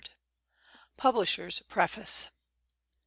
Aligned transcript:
ETC. 0.03 0.07
PUBLISHERS' 0.97 1.59
PREFACE. 1.69 2.29